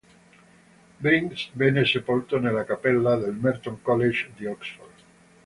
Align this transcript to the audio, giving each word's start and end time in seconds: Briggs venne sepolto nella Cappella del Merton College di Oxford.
Briggs 0.99 1.49
venne 1.53 1.85
sepolto 1.85 2.39
nella 2.39 2.63
Cappella 2.65 3.15
del 3.17 3.35
Merton 3.35 3.83
College 3.83 4.31
di 4.35 4.47
Oxford. 4.47 4.93